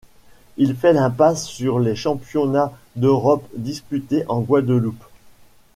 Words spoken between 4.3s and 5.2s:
Guadeloupe.